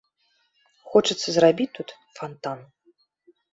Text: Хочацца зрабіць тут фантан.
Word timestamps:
Хочацца 0.93 1.27
зрабіць 1.37 1.69
тут 1.79 1.89
фантан. 2.23 2.59